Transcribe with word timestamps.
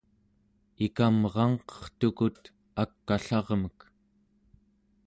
ikamrangqertukut 0.85 2.39
ak'allarmek 2.81 3.79